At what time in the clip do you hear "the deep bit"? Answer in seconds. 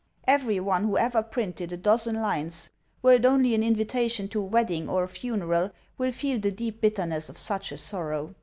6.39-6.95